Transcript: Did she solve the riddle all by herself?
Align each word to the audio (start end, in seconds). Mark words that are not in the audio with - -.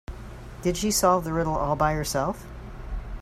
Did 0.63 0.77
she 0.77 0.89
solve 0.89 1.25
the 1.25 1.31
riddle 1.31 1.55
all 1.55 1.75
by 1.75 1.93
herself? 1.93 2.47